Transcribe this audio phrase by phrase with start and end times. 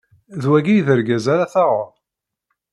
[0.41, 1.91] D wagi i d argaz ara taɣeḍ?